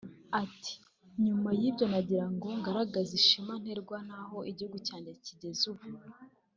[0.41, 0.73] Ati
[1.25, 5.85] “Nyuma y'ibyo nagirango ngaragaze ishema nterwa naho igihugu cyanjye kigeze ubu